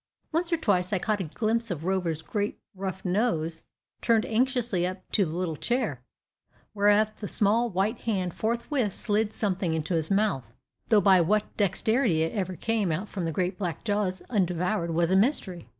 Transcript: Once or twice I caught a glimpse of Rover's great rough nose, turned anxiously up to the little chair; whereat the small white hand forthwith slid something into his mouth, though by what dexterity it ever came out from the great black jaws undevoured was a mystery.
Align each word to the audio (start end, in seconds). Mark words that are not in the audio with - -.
Once 0.31 0.51
or 0.51 0.57
twice 0.57 0.91
I 0.91 0.97
caught 0.97 1.21
a 1.21 1.25
glimpse 1.25 1.69
of 1.69 1.85
Rover's 1.85 2.23
great 2.23 2.57
rough 2.73 3.05
nose, 3.05 3.61
turned 4.01 4.25
anxiously 4.25 4.87
up 4.87 5.03
to 5.11 5.25
the 5.25 5.31
little 5.35 5.55
chair; 5.55 6.01
whereat 6.73 7.17
the 7.17 7.27
small 7.27 7.69
white 7.69 7.99
hand 7.99 8.33
forthwith 8.33 8.95
slid 8.95 9.31
something 9.31 9.75
into 9.75 9.93
his 9.93 10.09
mouth, 10.09 10.51
though 10.89 11.01
by 11.01 11.21
what 11.21 11.55
dexterity 11.55 12.23
it 12.23 12.33
ever 12.33 12.55
came 12.55 12.91
out 12.91 13.09
from 13.09 13.25
the 13.25 13.31
great 13.31 13.59
black 13.59 13.83
jaws 13.83 14.23
undevoured 14.31 14.89
was 14.89 15.11
a 15.11 15.15
mystery. 15.15 15.69